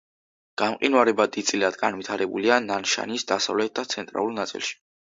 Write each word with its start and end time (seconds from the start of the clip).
გამყინვარება 0.61 1.27
დიდწილად 1.35 1.77
განვითარებულია 1.83 2.59
ნანშანის 2.73 3.31
დასავლეთ 3.35 3.81
და 3.81 3.89
ცენტრალურ 3.97 4.39
ნაწილში. 4.43 4.79